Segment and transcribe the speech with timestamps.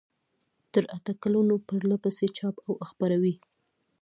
[0.73, 3.35] تر اته کلونو پرلپسې چاپ او خپروي.